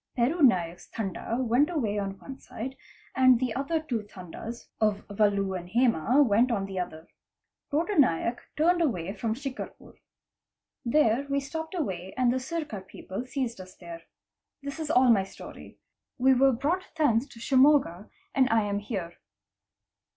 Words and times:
Peru 0.15 0.41
Naik's 0.41 0.87
Tanda 0.89 1.37
went 1.39 1.69
away 1.69 1.99
on 1.99 2.17
one 2.17 2.39
side 2.39 2.75
and 3.15 3.39
the 3.39 3.53
other 3.53 3.79
two 3.79 4.01
Tandas 4.01 4.67
of 4.79 5.05
Valu 5.09 5.55
and' 5.55 5.69
Hema 5.69 6.25
went 6.27 6.51
on 6.51 6.65
the 6.65 6.79
other. 6.79 7.07
Tota 7.69 7.99
Naik 7.99 8.39
turned 8.57 8.81
away 8.81 9.13
from 9.13 9.35
Shicarpur. 9.35 9.99
There 10.83 11.27
we 11.29 11.39
stopped 11.39 11.75
/ 11.75 11.75
away 11.75 12.15
and 12.17 12.33
the 12.33 12.39
Sirear 12.39 12.81
people 12.87 13.27
seized 13.27 13.61
us 13.61 13.75
there. 13.75 14.01
This 14.63 14.79
is 14.79 14.89
all 14.89 15.11
my 15.11 15.23
story. 15.23 15.77
We 16.17 16.33
were 16.33 16.51
brought 16.53 16.95
thence 16.97 17.27
to 17.27 17.39
Shimoga, 17.39 18.09
and 18.33 18.49
I 18.49 18.63
am 18.63 18.79
here. 18.79 19.17